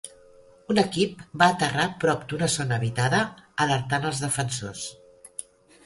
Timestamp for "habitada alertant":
2.81-4.13